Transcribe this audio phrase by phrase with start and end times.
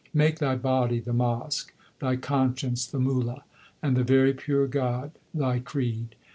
[0.15, 3.43] Make thy body the mosque, thy conscience the Mulla,
[3.83, 6.15] and the very pure God thy creed.